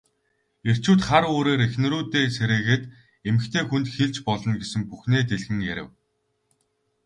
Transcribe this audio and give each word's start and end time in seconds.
Эрчүүд 0.69 0.99
хар 1.07 1.23
үүрээр 1.33 1.61
эхнэрүүдээ 1.67 2.25
сэрээгээд 2.37 2.83
эмэгтэй 3.29 3.63
хүнд 3.67 3.87
хэлж 3.95 4.15
болно 4.27 4.53
гэсэн 4.61 4.81
бүхнээ 4.89 5.23
дэлгэн 5.29 5.59
ярив. 5.73 5.89